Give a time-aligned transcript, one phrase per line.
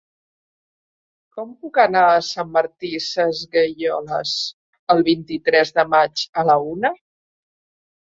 [1.37, 4.35] Com puc anar a Sant Martí Sesgueioles
[4.97, 6.97] el vint-i-tres de maig a la una?